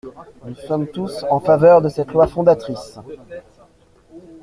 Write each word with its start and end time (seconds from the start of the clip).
Nous 0.45 0.55
sommes 0.55 0.87
tous 0.87 1.23
en 1.29 1.39
faveur 1.39 1.83
de 1.83 1.87
cette 1.89 2.11
loi 2.11 2.25
fondatrice. 2.25 2.97